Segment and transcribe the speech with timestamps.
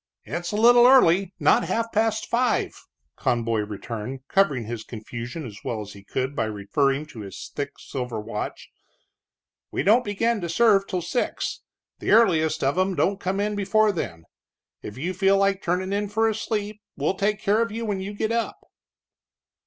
[0.23, 2.73] "It's a little early not half past five,"
[3.15, 7.77] Conboy returned, covering his confusion as well as he could by referring to his thick
[7.77, 8.71] silver watch.
[9.69, 11.61] "We don't begin to serve till six,
[11.99, 14.23] the earliest of 'em don't come in before then.
[14.81, 18.01] If you feel like turnin' in for a sleep, we'll take care of you when
[18.01, 18.59] you get up."